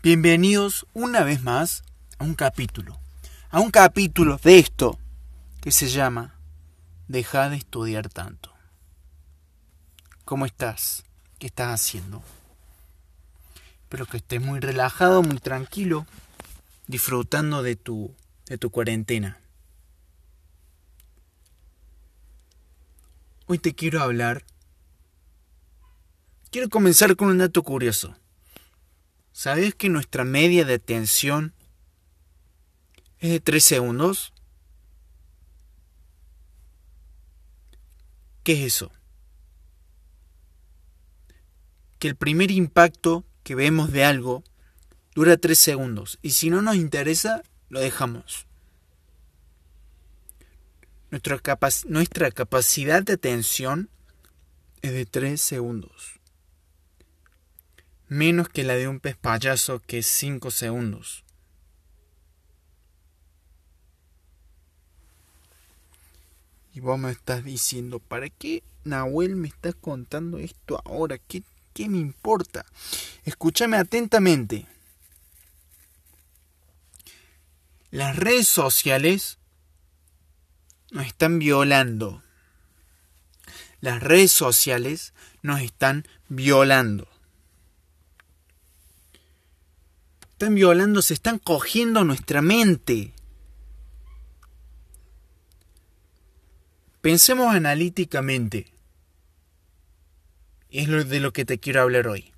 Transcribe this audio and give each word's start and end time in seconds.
Bienvenidos 0.00 0.86
una 0.94 1.24
vez 1.24 1.42
más 1.42 1.82
a 2.18 2.24
un 2.24 2.34
capítulo, 2.34 3.00
a 3.50 3.58
un 3.58 3.72
capítulo 3.72 4.38
de 4.44 4.60
esto 4.60 4.96
que 5.60 5.72
se 5.72 5.88
llama 5.88 6.38
Deja 7.08 7.50
de 7.50 7.56
estudiar 7.56 8.08
tanto. 8.08 8.52
¿Cómo 10.24 10.46
estás? 10.46 11.02
¿Qué 11.40 11.48
estás 11.48 11.74
haciendo? 11.74 12.22
Espero 13.82 14.06
que 14.06 14.18
estés 14.18 14.40
muy 14.40 14.60
relajado, 14.60 15.24
muy 15.24 15.40
tranquilo, 15.40 16.06
disfrutando 16.86 17.64
de 17.64 17.74
tu, 17.74 18.14
de 18.46 18.56
tu 18.56 18.70
cuarentena. 18.70 19.40
Hoy 23.46 23.58
te 23.58 23.74
quiero 23.74 24.00
hablar. 24.00 24.44
Quiero 26.52 26.68
comenzar 26.68 27.16
con 27.16 27.30
un 27.30 27.38
dato 27.38 27.64
curioso. 27.64 28.14
¿Sabes 29.38 29.76
que 29.76 29.88
nuestra 29.88 30.24
media 30.24 30.64
de 30.64 30.74
atención 30.74 31.54
es 33.20 33.30
de 33.30 33.38
3 33.38 33.62
segundos? 33.62 34.32
¿Qué 38.42 38.54
es 38.54 38.74
eso? 38.74 38.90
Que 42.00 42.08
el 42.08 42.16
primer 42.16 42.50
impacto 42.50 43.24
que 43.44 43.54
vemos 43.54 43.92
de 43.92 44.02
algo 44.02 44.42
dura 45.14 45.36
3 45.36 45.56
segundos 45.56 46.18
y 46.20 46.30
si 46.30 46.50
no 46.50 46.60
nos 46.60 46.74
interesa, 46.74 47.44
lo 47.68 47.78
dejamos. 47.78 48.48
Nuestra, 51.12 51.40
nuestra 51.86 52.32
capacidad 52.32 53.04
de 53.04 53.12
atención 53.12 53.88
es 54.82 54.90
de 54.90 55.06
3 55.06 55.40
segundos 55.40 56.17
menos 58.08 58.48
que 58.48 58.64
la 58.64 58.74
de 58.74 58.88
un 58.88 59.00
pez 59.00 59.16
payaso 59.16 59.80
que 59.80 59.98
es 59.98 60.06
5 60.06 60.50
segundos. 60.50 61.24
Y 66.74 66.80
vos 66.80 66.98
me 66.98 67.10
estás 67.10 67.44
diciendo, 67.44 67.98
¿para 67.98 68.28
qué 68.28 68.62
Nahuel 68.84 69.36
me 69.36 69.48
está 69.48 69.72
contando 69.72 70.38
esto 70.38 70.80
ahora? 70.84 71.18
¿Qué, 71.18 71.42
qué 71.74 71.88
me 71.88 71.98
importa? 71.98 72.64
Escúchame 73.24 73.76
atentamente. 73.76 74.66
Las 77.90 78.16
redes 78.16 78.46
sociales 78.46 79.38
nos 80.90 81.06
están 81.06 81.38
violando. 81.38 82.22
Las 83.80 84.02
redes 84.02 84.30
sociales 84.30 85.14
nos 85.42 85.60
están 85.60 86.06
violando. 86.28 87.08
Están 90.38 90.54
violando, 90.54 91.02
se 91.02 91.14
están 91.14 91.40
cogiendo 91.40 92.04
nuestra 92.04 92.42
mente. 92.42 93.12
Pensemos 97.00 97.52
analíticamente. 97.52 98.72
Es 100.70 100.86
lo 100.86 101.02
de 101.02 101.18
lo 101.18 101.32
que 101.32 101.44
te 101.44 101.58
quiero 101.58 101.82
hablar 101.82 102.06
hoy. 102.06 102.32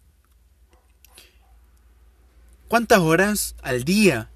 ¿Cuántas 2.69 3.01
horas 3.01 3.55
al 3.61 3.85
día 3.85 4.31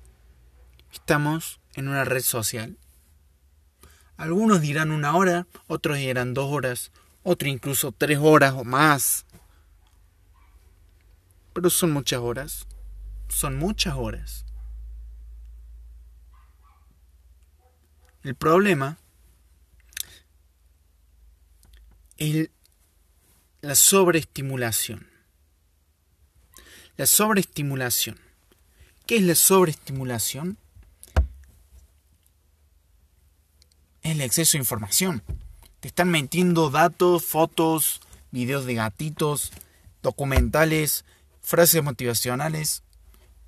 estamos 0.92 1.58
en 1.74 1.88
una 1.88 2.04
red 2.04 2.20
social? 2.20 2.76
Algunos 4.18 4.60
dirán 4.60 4.90
una 4.90 5.16
hora, 5.16 5.46
otros 5.68 5.96
dirán 5.96 6.34
dos 6.34 6.52
horas, 6.52 6.92
otros 7.22 7.50
incluso 7.50 7.92
tres 7.92 8.18
horas 8.20 8.52
o 8.52 8.64
más. 8.64 9.24
Pero 11.54 11.70
son 11.70 11.92
muchas 11.92 12.20
horas 12.20 12.66
son 13.28 13.56
muchas 13.56 13.94
horas. 13.94 14.44
El 18.22 18.34
problema 18.34 18.98
es 22.16 22.48
la 23.60 23.74
sobreestimulación. 23.74 25.06
La 26.96 27.06
sobreestimulación. 27.06 28.18
¿Qué 29.06 29.16
es 29.16 29.22
la 29.22 29.34
sobreestimulación? 29.34 30.56
Es 34.02 34.12
el 34.12 34.20
exceso 34.20 34.52
de 34.52 34.58
información. 34.58 35.22
Te 35.80 35.88
están 35.88 36.10
metiendo 36.10 36.70
datos, 36.70 37.24
fotos, 37.24 38.00
videos 38.30 38.64
de 38.64 38.74
gatitos, 38.74 39.52
documentales, 40.02 41.04
frases 41.42 41.82
motivacionales, 41.82 42.83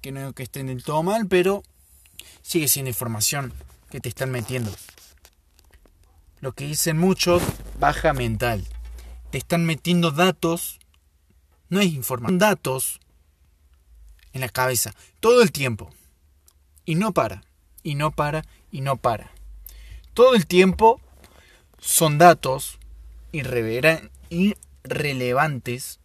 que 0.06 0.12
no 0.12 0.33
que 0.34 0.44
estén 0.44 0.69
del 0.69 0.84
todo 0.84 1.03
mal, 1.03 1.27
pero 1.27 1.65
sigue 2.41 2.69
siendo 2.69 2.91
información 2.91 3.53
que 3.91 4.00
te 4.00 4.09
están 4.09 4.31
metiendo. 4.31 4.71
Lo 6.39 6.53
que 6.53 6.65
dicen 6.65 6.97
muchos, 6.97 7.43
baja 7.81 8.12
mental. 8.12 8.65
Te 9.33 9.39
están 9.39 9.65
metiendo 9.65 10.12
datos, 10.12 10.78
no 11.71 11.81
es 11.81 11.93
información, 11.93 12.39
datos 12.39 13.00
en 14.33 14.43
la 14.43 14.49
cabeza 14.49 14.94
todo 15.19 15.43
el 15.43 15.50
tiempo. 15.50 15.93
Y 16.84 16.94
no 16.94 17.11
para, 17.11 17.43
y 17.83 17.97
no 17.97 18.12
para, 18.12 18.44
y 18.71 18.83
no 18.83 18.99
para. 18.99 19.33
Todo 20.15 20.37
el 20.37 20.47
tiempo 20.47 21.00
son 21.81 22.17
datos 22.17 22.78
irrelevantes 23.33 25.99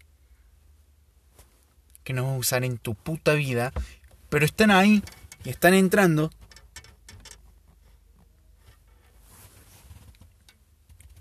que 2.04 2.14
no 2.14 2.24
vas 2.24 2.34
a 2.34 2.38
usar 2.38 2.64
en 2.64 2.78
tu 2.78 2.96
puta 2.96 3.34
vida, 3.34 3.72
pero 4.30 4.46
están 4.46 4.72
ahí 4.72 5.04
y 5.44 5.50
están 5.50 5.74
entrando. 5.74 6.32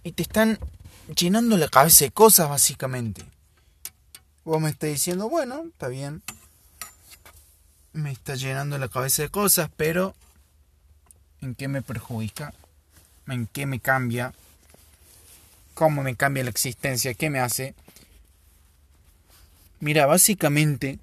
Y 0.03 0.13
te 0.13 0.23
están 0.23 0.59
llenando 1.15 1.57
la 1.57 1.69
cabeza 1.69 2.05
de 2.05 2.11
cosas, 2.11 2.49
básicamente. 2.49 3.25
Vos 4.45 4.61
me 4.61 4.71
estás 4.71 4.91
diciendo, 4.91 5.29
bueno, 5.29 5.65
está 5.65 5.89
bien. 5.89 6.23
Me 7.93 8.12
está 8.12 8.35
llenando 8.35 8.79
la 8.79 8.89
cabeza 8.89 9.23
de 9.23 9.29
cosas, 9.29 9.71
pero 9.77 10.15
¿en 11.41 11.55
qué 11.55 11.69
me 11.69 11.83
perjudica? 11.83 12.55
¿En 13.27 13.47
qué 13.47 13.67
me 13.67 13.81
cambia? 13.81 14.33
¿Cómo 15.75 16.03
me 16.03 16.17
cambia 16.17 16.45
la 16.45 16.51
existencia? 16.51 17.15
¿Qué 17.15 17.31
me 17.31 17.41
hace? 17.41 17.75
Mira, 19.81 20.05
básicamente, 20.05 20.99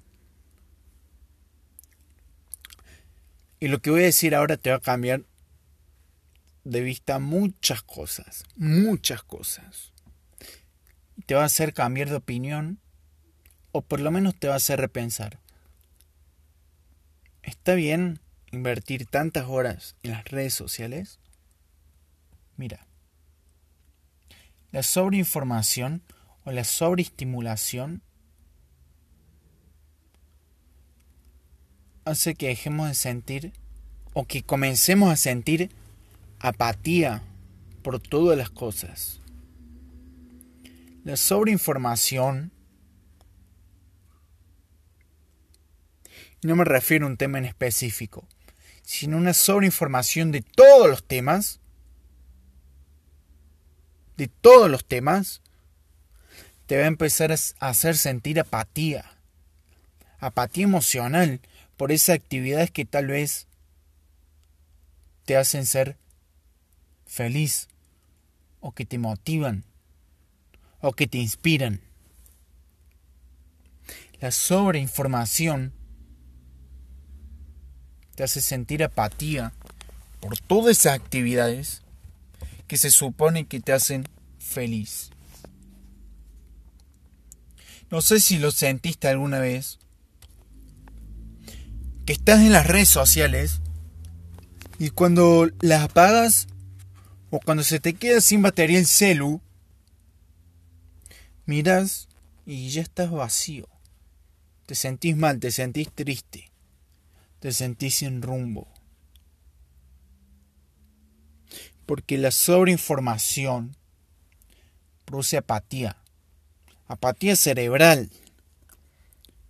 y 3.58 3.66
lo 3.66 3.82
que 3.82 3.90
voy 3.90 4.02
a 4.02 4.04
decir 4.04 4.36
ahora 4.36 4.56
te 4.56 4.70
va 4.70 4.76
a 4.76 4.80
cambiar 4.80 5.22
de 6.62 6.80
vista 6.80 7.18
muchas 7.18 7.82
cosas, 7.82 8.44
muchas 8.54 9.24
cosas. 9.24 9.92
Te 11.26 11.34
va 11.34 11.42
a 11.42 11.46
hacer 11.46 11.74
cambiar 11.74 12.08
de 12.08 12.16
opinión, 12.16 12.78
o 13.72 13.82
por 13.82 13.98
lo 13.98 14.12
menos 14.12 14.38
te 14.38 14.46
va 14.46 14.54
a 14.54 14.58
hacer 14.58 14.78
repensar. 14.78 15.40
¿Está 17.42 17.74
bien 17.74 18.20
invertir 18.52 19.06
tantas 19.06 19.46
horas 19.48 19.96
en 20.04 20.12
las 20.12 20.24
redes 20.26 20.54
sociales? 20.54 21.18
Mira, 22.56 22.86
la 24.70 24.84
sobreinformación 24.84 26.02
o 26.44 26.52
la 26.52 26.62
sobreestimulación 26.62 28.02
hace 32.08 32.34
que 32.34 32.48
dejemos 32.48 32.88
de 32.88 32.94
sentir 32.94 33.52
o 34.14 34.24
que 34.26 34.42
comencemos 34.42 35.12
a 35.12 35.16
sentir 35.16 35.70
apatía 36.40 37.22
por 37.82 38.00
todas 38.00 38.36
las 38.36 38.50
cosas. 38.50 39.20
La 41.04 41.16
sobreinformación, 41.16 42.50
no 46.42 46.56
me 46.56 46.64
refiero 46.64 47.06
a 47.06 47.10
un 47.10 47.16
tema 47.16 47.38
en 47.38 47.44
específico, 47.44 48.26
sino 48.82 49.16
una 49.16 49.34
sobreinformación 49.34 50.32
de 50.32 50.40
todos 50.42 50.88
los 50.88 51.04
temas, 51.04 51.60
de 54.16 54.28
todos 54.28 54.70
los 54.70 54.84
temas, 54.84 55.42
te 56.66 56.78
va 56.78 56.84
a 56.84 56.88
empezar 56.88 57.32
a 57.32 57.68
hacer 57.68 57.96
sentir 57.96 58.40
apatía, 58.40 59.04
apatía 60.18 60.64
emocional, 60.64 61.40
por 61.78 61.92
esas 61.92 62.16
actividades 62.16 62.70
que 62.70 62.84
tal 62.84 63.06
vez 63.06 63.46
te 65.24 65.36
hacen 65.36 65.64
ser 65.64 65.96
feliz 67.06 67.68
o 68.60 68.72
que 68.72 68.84
te 68.84 68.98
motivan 68.98 69.64
o 70.80 70.92
que 70.92 71.06
te 71.06 71.18
inspiran. 71.18 71.80
La 74.20 74.32
sobreinformación 74.32 75.72
te 78.16 78.24
hace 78.24 78.40
sentir 78.40 78.82
apatía 78.82 79.52
por 80.20 80.36
todas 80.36 80.78
esas 80.78 80.94
actividades 80.94 81.82
que 82.66 82.76
se 82.76 82.90
supone 82.90 83.46
que 83.46 83.60
te 83.60 83.72
hacen 83.72 84.08
feliz. 84.40 85.10
No 87.90 88.00
sé 88.00 88.18
si 88.18 88.38
lo 88.38 88.50
sentiste 88.50 89.06
alguna 89.06 89.38
vez, 89.38 89.78
que 92.08 92.14
estás 92.14 92.40
en 92.40 92.52
las 92.52 92.66
redes 92.66 92.88
sociales 92.88 93.60
y 94.78 94.88
cuando 94.88 95.50
las 95.60 95.82
apagas 95.82 96.48
o 97.28 97.38
cuando 97.38 97.62
se 97.62 97.80
te 97.80 97.92
queda 97.92 98.22
sin 98.22 98.40
batería 98.40 98.78
el 98.78 98.86
celu, 98.86 99.42
miras 101.44 102.08
y 102.46 102.70
ya 102.70 102.80
estás 102.80 103.10
vacío. 103.10 103.68
Te 104.64 104.74
sentís 104.74 105.18
mal, 105.18 105.38
te 105.38 105.50
sentís 105.50 105.92
triste, 105.92 106.50
te 107.40 107.52
sentís 107.52 107.96
sin 107.96 108.22
rumbo. 108.22 108.68
Porque 111.84 112.16
la 112.16 112.30
sobreinformación 112.30 113.76
produce 115.04 115.36
apatía, 115.36 115.98
apatía 116.86 117.36
cerebral. 117.36 118.08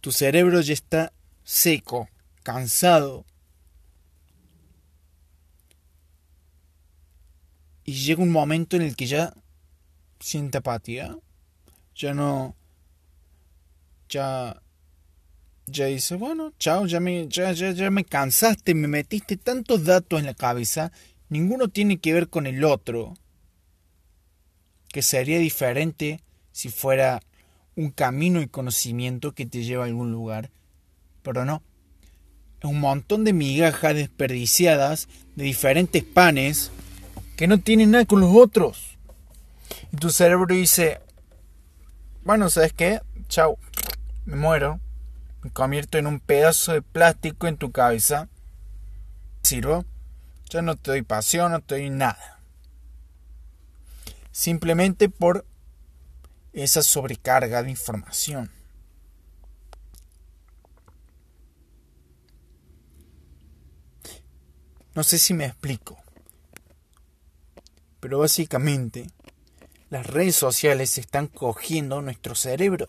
Tu 0.01 0.11
cerebro 0.11 0.61
ya 0.61 0.73
está 0.73 1.13
seco, 1.45 2.09
cansado. 2.43 3.25
Y 7.85 7.93
llega 7.95 8.23
un 8.23 8.31
momento 8.31 8.77
en 8.77 8.83
el 8.83 8.97
que 8.97 9.07
ya 9.07 9.35
siente 10.21 10.59
apatía. 10.59 11.17
Ya 11.95 12.15
no. 12.15 12.55
Ya. 14.09 14.63
Ya 15.67 15.87
dice, 15.87 16.17
bueno, 16.17 16.53
chao, 16.59 16.87
ya 16.87 16.99
me, 16.99 17.29
ya, 17.29 17.53
ya, 17.53 17.73
ya 17.73 17.91
me 17.91 18.05
cansaste, 18.05 18.75
me 18.75 18.89
metiste 18.89 19.37
tantos 19.37 19.85
datos 19.85 20.19
en 20.19 20.25
la 20.25 20.33
cabeza, 20.33 20.93
ninguno 21.29 21.69
tiene 21.69 21.99
que 21.99 22.15
ver 22.15 22.31
con 22.31 22.47
el 22.47 22.65
otro, 22.65 23.13
que 24.89 25.03
sería 25.03 25.39
diferente 25.39 26.23
si 26.53 26.71
fuera 26.71 27.21
un 27.77 27.91
camino 27.91 28.41
y 28.41 28.49
conocimiento 28.49 29.33
que 29.33 29.45
te 29.45 29.63
lleva 29.63 29.85
a 29.85 29.87
algún 29.89 30.11
lugar, 30.11 30.51
pero 31.23 31.45
no. 31.45 31.63
Un 32.63 32.81
montón 32.81 33.25
de 33.25 33.33
migajas 33.33 33.95
desperdiciadas 33.95 35.09
de 35.37 35.45
diferentes 35.45 36.03
panes 36.03 36.71
que 37.37 37.47
no 37.47 37.59
tienen 37.59 37.93
nada 37.93 38.05
con 38.05 38.21
los 38.21 38.35
otros. 38.35 38.99
Y 39.93 39.97
tu 39.97 40.11
cerebro 40.11 40.55
dice, 40.55 41.01
bueno, 42.25 42.51
¿sabes 42.51 42.73
qué? 42.73 43.01
Chao, 43.29 43.59
me 44.25 44.37
muero. 44.37 44.81
Me 45.43 45.51
convierto 45.51 45.99
en 45.99 46.07
un 46.09 46.19
pedazo 46.19 46.73
de 46.73 46.83
plástico 46.83 47.47
en 47.47 47.57
tu 47.57 47.71
cabeza. 47.71 48.29
¿Sirvo? 49.43 49.85
Ya 50.51 50.63
no 50.63 50.77
te 50.77 50.91
doy 50.91 51.03
pasión, 51.03 51.53
no 51.53 51.61
te 51.61 51.77
doy 51.77 51.91
nada. 51.91 52.41
Simplemente 54.33 55.09
por 55.09 55.47
esa 56.53 56.83
sobrecarga 56.83 57.63
de 57.63 57.71
información. 57.71 58.51
No 64.99 65.05
sé 65.05 65.17
si 65.17 65.33
me 65.33 65.45
explico. 65.45 65.97
Pero 68.01 68.19
básicamente, 68.19 69.07
las 69.91 70.05
redes 70.05 70.35
sociales 70.35 70.99
están 70.99 71.29
cogiendo 71.29 72.03
nuestro 72.03 72.35
cerebro. 72.35 72.89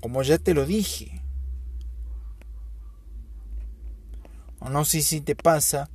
Como 0.00 0.22
ya 0.22 0.38
te 0.38 0.54
lo 0.54 0.64
dije. 0.64 1.22
O 4.60 4.70
no 4.70 4.86
sé 4.86 5.02
si 5.02 5.20
te 5.20 5.36
pasa 5.36 5.90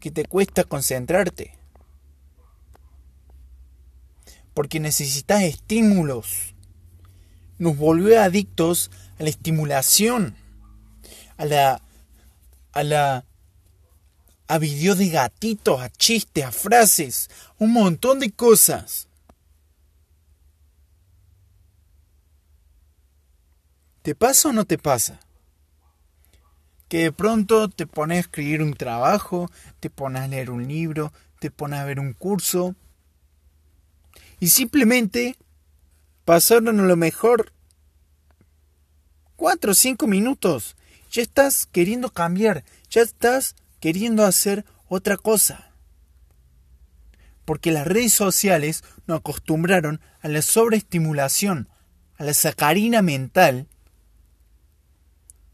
que 0.00 0.10
te 0.10 0.24
cuesta 0.24 0.64
concentrarte. 0.64 1.58
Porque 4.54 4.80
necesitas 4.80 5.42
estímulos. 5.42 6.54
Nos 7.58 7.76
volvió 7.76 8.18
adictos 8.22 8.90
a 9.20 9.24
la 9.24 9.28
estimulación, 9.28 10.36
a 11.36 11.44
la 11.44 11.82
a 12.76 12.82
la 12.84 13.24
a 14.48 14.58
videos 14.58 14.98
de 14.98 15.08
gatitos, 15.08 15.80
a 15.80 15.88
chistes, 15.88 16.44
a 16.44 16.52
frases, 16.52 17.30
un 17.58 17.72
montón 17.72 18.20
de 18.20 18.30
cosas. 18.30 19.08
¿Te 24.02 24.14
pasa 24.14 24.50
o 24.50 24.52
no 24.52 24.66
te 24.66 24.78
pasa? 24.78 25.18
Que 26.88 26.98
de 27.04 27.12
pronto 27.12 27.68
te 27.68 27.86
pones 27.86 28.18
a 28.18 28.20
escribir 28.20 28.62
un 28.62 28.74
trabajo, 28.74 29.50
te 29.80 29.90
pones 29.90 30.22
a 30.22 30.28
leer 30.28 30.50
un 30.50 30.68
libro, 30.68 31.12
te 31.40 31.50
pones 31.50 31.80
a 31.80 31.84
ver 31.84 31.98
un 31.98 32.12
curso 32.12 32.76
y 34.38 34.48
simplemente 34.48 35.36
pasaron 36.24 36.78
a 36.78 36.82
lo 36.84 36.96
mejor 36.96 37.52
cuatro 39.34 39.72
o 39.72 39.74
cinco 39.74 40.06
minutos. 40.06 40.76
Ya 41.16 41.22
estás 41.22 41.66
queriendo 41.72 42.10
cambiar, 42.10 42.62
ya 42.90 43.00
estás 43.00 43.56
queriendo 43.80 44.22
hacer 44.22 44.66
otra 44.86 45.16
cosa. 45.16 45.72
Porque 47.46 47.72
las 47.72 47.86
redes 47.86 48.12
sociales 48.12 48.84
nos 49.06 49.20
acostumbraron 49.20 50.02
a 50.20 50.28
la 50.28 50.42
sobreestimulación, 50.42 51.70
a 52.18 52.24
la 52.24 52.34
sacarina 52.34 53.00
mental 53.00 53.66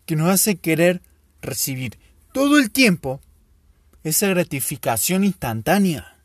que 0.04 0.16
nos 0.16 0.30
hace 0.30 0.56
querer 0.56 1.00
recibir 1.40 1.96
todo 2.32 2.58
el 2.58 2.72
tiempo 2.72 3.20
esa 4.02 4.26
gratificación 4.26 5.22
instantánea. 5.22 6.18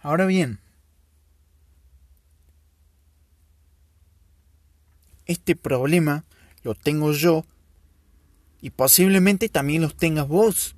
Ahora 0.00 0.26
bien, 0.26 0.61
este 5.26 5.56
problema 5.56 6.24
lo 6.62 6.74
tengo 6.74 7.12
yo 7.12 7.44
y 8.60 8.70
posiblemente 8.70 9.48
también 9.48 9.82
los 9.82 9.96
tengas 9.96 10.28
vos. 10.28 10.76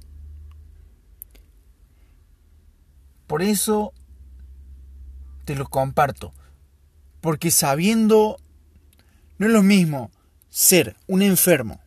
Por 3.26 3.43
eso 3.43 3.93
te 5.44 5.55
lo 5.55 5.67
comparto. 5.69 6.32
Porque 7.20 7.50
sabiendo, 7.50 8.38
no 9.38 9.46
es 9.46 9.52
lo 9.52 9.62
mismo 9.62 10.11
ser 10.50 10.96
un 11.06 11.23
enfermo 11.23 11.81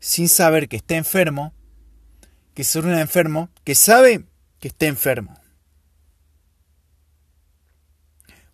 sin 0.00 0.28
saber 0.28 0.68
que 0.68 0.76
está 0.76 0.96
enfermo, 0.96 1.52
que 2.54 2.64
ser 2.64 2.84
un 2.84 2.94
enfermo 2.94 3.50
que 3.64 3.74
sabe 3.74 4.24
que 4.60 4.68
está 4.68 4.86
enfermo. 4.86 5.38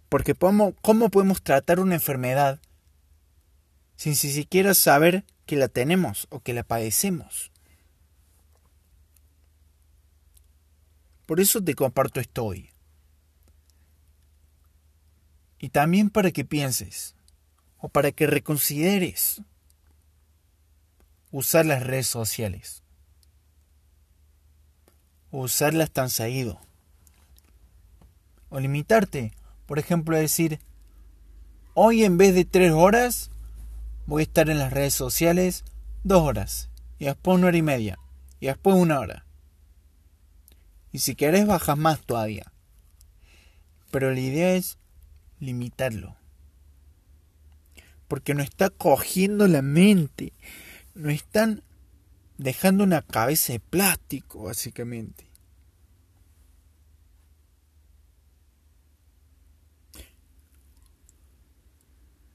Porque 0.09 0.35
¿cómo, 0.35 0.73
podemos 1.11 1.43
tratar 1.43 1.81
una 1.81 1.97
enfermedad 1.97 2.61
sin 3.97 4.17
siquiera 4.17 4.75
saber 4.75 5.25
que 5.47 5.57
la 5.57 5.69
tenemos 5.69 6.27
o 6.31 6.41
que 6.41 6.55
la 6.55 6.63
padecemos. 6.63 7.53
Por 11.27 11.41
eso 11.41 11.63
te 11.63 11.75
comparto 11.75 12.21
esto 12.21 12.45
hoy. 12.45 12.71
Y 15.59 15.71
también 15.71 16.11
para 16.11 16.31
que 16.31 16.45
pienses 16.45 17.15
o 17.79 17.89
para 17.89 18.13
que 18.13 18.27
reconsideres 18.27 19.43
usar 21.31 21.67
las 21.67 21.83
redes 21.83 22.07
sociales. 22.07 22.83
O 25.31 25.41
usarlas 25.41 25.91
tan 25.91 26.11
seguido. 26.11 26.61
O 28.51 28.61
limitarte, 28.61 29.33
por 29.67 29.79
ejemplo, 29.79 30.17
a 30.17 30.21
decir, 30.21 30.61
hoy 31.73 32.05
en 32.05 32.19
vez 32.19 32.35
de 32.35 32.45
tres 32.45 32.73
horas, 32.73 33.31
voy 34.07 34.23
a 34.23 34.25
estar 34.25 34.51
en 34.51 34.59
las 34.59 34.73
redes 34.73 34.95
sociales 34.95 35.65
dos 36.03 36.23
horas, 36.23 36.71
y 36.99 37.07
después 37.07 37.39
una 37.39 37.49
hora 37.49 37.57
y 37.57 37.63
media, 37.63 37.99
y 38.41 38.47
después 38.47 38.77
una 38.77 39.01
hora. 39.01 39.27
Y 40.93 41.01
si 41.01 41.17
querés 41.17 41.47
bajas 41.47 41.77
más 41.77 42.01
todavía. 42.01 42.53
Pero 43.91 44.13
la 44.13 44.21
idea 44.21 44.55
es 44.55 44.79
limitarlo. 45.41 46.17
Porque 48.07 48.35
no 48.35 48.43
está 48.43 48.71
cogiendo 48.71 49.49
la 49.49 49.63
mente. 49.63 50.33
No 50.95 51.11
están 51.11 51.65
dejando 52.39 52.85
una 52.85 53.03
cabeza 53.03 53.55
de 53.55 53.61
plástico, 53.61 54.45
básicamente. 54.45 55.27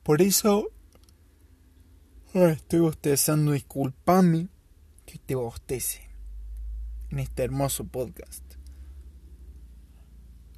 Por 0.03 0.21
eso 0.21 0.69
estoy 2.33 2.79
bostezando, 2.79 3.53
disculpame 3.53 4.47
que 5.05 5.17
te 5.17 5.35
bostece 5.35 6.09
en 7.09 7.19
este 7.19 7.43
hermoso 7.43 7.85
podcast. 7.85 8.43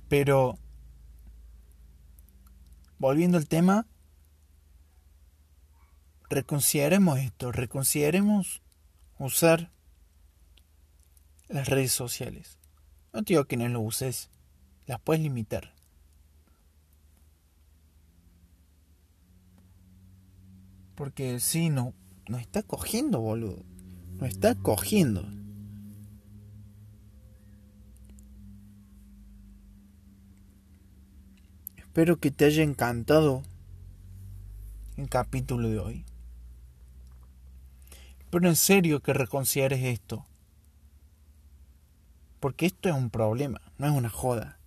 Pero, 0.09 0.59
volviendo 2.99 3.37
al 3.37 3.47
tema, 3.47 3.87
reconsideremos 6.29 7.19
esto, 7.19 7.51
reconsideremos 7.51 8.61
usar 9.17 9.71
las 11.47 11.69
redes 11.69 11.93
sociales. 11.93 12.57
No 13.13 13.23
te 13.23 13.33
digo 13.33 13.45
que 13.45 13.57
no 13.57 13.67
lo 13.69 13.79
uses, 13.79 14.29
las 14.87 14.99
puedes 14.99 15.21
limitar. 15.21 15.73
Porque 21.01 21.39
si 21.39 21.71
no, 21.71 21.95
no 22.27 22.37
está 22.37 22.61
cogiendo, 22.61 23.21
boludo. 23.21 23.65
No 24.19 24.27
está 24.27 24.53
cogiendo. 24.53 25.27
Espero 31.75 32.19
que 32.19 32.29
te 32.29 32.45
haya 32.45 32.61
encantado 32.61 33.41
el 34.95 35.09
capítulo 35.09 35.69
de 35.69 35.79
hoy. 35.79 36.05
Pero 38.29 38.47
en 38.47 38.55
serio 38.55 39.01
que 39.01 39.13
reconsideres 39.13 39.83
esto. 39.83 40.27
Porque 42.39 42.67
esto 42.67 42.89
es 42.89 42.95
un 42.95 43.09
problema, 43.09 43.59
no 43.79 43.87
es 43.87 43.93
una 43.93 44.09
joda. 44.09 44.59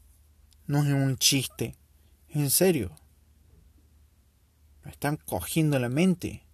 No 0.66 0.82
es 0.82 0.92
un 0.92 1.16
chiste. 1.16 1.76
En 2.28 2.50
serio. 2.50 2.90
Nos 4.84 4.92
están 4.92 5.16
cogiendo 5.16 5.78
la 5.78 5.88
mente. 5.88 6.44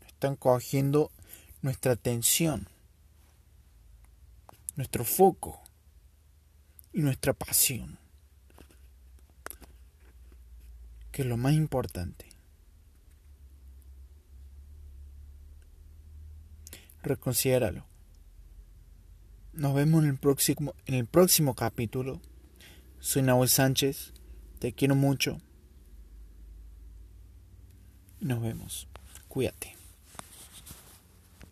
Nos 0.00 0.08
están 0.08 0.36
cogiendo 0.36 1.10
nuestra 1.62 1.92
atención. 1.92 2.68
Nuestro 4.74 5.04
foco. 5.04 5.62
Y 6.92 7.00
nuestra 7.00 7.32
pasión. 7.34 7.98
Que 11.12 11.22
es 11.22 11.28
lo 11.28 11.36
más 11.36 11.52
importante. 11.52 12.36
reconsidéralo. 17.06 17.86
Nos 19.52 19.74
vemos 19.74 20.02
en 20.02 20.10
el 20.10 20.18
próximo, 20.18 20.74
en 20.84 20.94
el 20.94 21.06
próximo 21.06 21.54
capítulo. 21.54 22.20
Soy 22.98 23.22
Nahuel 23.22 23.48
Sánchez. 23.48 24.12
Te 24.58 24.72
quiero 24.72 24.94
mucho. 24.94 25.40
Nos 28.26 28.40
vemos. 28.42 28.88
Cuídate. 29.28 29.75